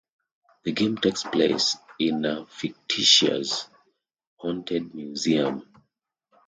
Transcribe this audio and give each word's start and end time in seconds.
The 0.63 0.71
game 0.71 0.97
takes 0.97 1.21
place 1.21 1.77
in 1.99 2.25
a 2.25 2.47
fictitious 2.47 3.67
haunted 4.37 4.95
museum. 4.95 5.63